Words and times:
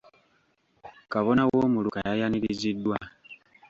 Kabona 1.11 1.41
w'omuluka 1.49 1.99
ya 2.07 2.13
yaniriziddwa. 2.21 2.97